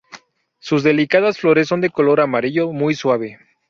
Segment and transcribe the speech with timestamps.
[0.57, 3.37] Sus delicadas flores de color amarillo muy suave.